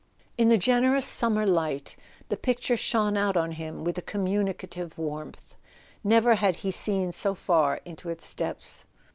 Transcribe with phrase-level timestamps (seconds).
[0.35, 1.95] In the generous summer light
[2.29, 5.53] the picture shone out on him with a communicative warmth:
[6.03, 8.85] never had he seen so far into its depths.